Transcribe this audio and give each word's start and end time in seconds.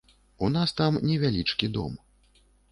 У 0.47 0.49
нас 0.55 0.73
там 0.79 0.97
невялічкі 1.11 1.71
дом. 1.79 1.97